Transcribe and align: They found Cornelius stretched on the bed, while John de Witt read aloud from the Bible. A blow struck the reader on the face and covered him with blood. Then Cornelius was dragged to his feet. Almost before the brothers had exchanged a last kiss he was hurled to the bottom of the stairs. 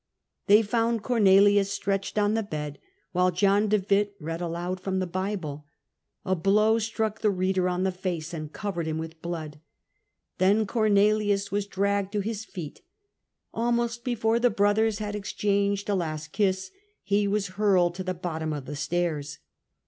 They 0.47 0.63
found 0.63 1.03
Cornelius 1.03 1.71
stretched 1.71 2.17
on 2.17 2.33
the 2.33 2.41
bed, 2.41 2.79
while 3.11 3.29
John 3.29 3.67
de 3.67 3.77
Witt 3.87 4.15
read 4.19 4.41
aloud 4.41 4.79
from 4.79 4.97
the 4.97 5.05
Bible. 5.05 5.67
A 6.25 6.35
blow 6.35 6.79
struck 6.79 7.21
the 7.21 7.29
reader 7.29 7.69
on 7.69 7.83
the 7.83 7.91
face 7.91 8.33
and 8.33 8.51
covered 8.51 8.87
him 8.87 8.97
with 8.97 9.21
blood. 9.21 9.59
Then 10.39 10.65
Cornelius 10.65 11.51
was 11.51 11.67
dragged 11.67 12.11
to 12.13 12.21
his 12.21 12.45
feet. 12.45 12.81
Almost 13.53 14.03
before 14.03 14.39
the 14.39 14.49
brothers 14.49 14.97
had 14.97 15.15
exchanged 15.15 15.87
a 15.87 15.93
last 15.93 16.29
kiss 16.31 16.71
he 17.03 17.27
was 17.27 17.49
hurled 17.49 17.93
to 17.93 18.03
the 18.03 18.15
bottom 18.15 18.53
of 18.53 18.65
the 18.65 18.75
stairs. 18.75 19.37